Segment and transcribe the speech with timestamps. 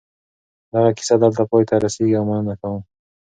[0.73, 2.81] دغه کیسه دلته پای ته رسېږي او مننه کوم.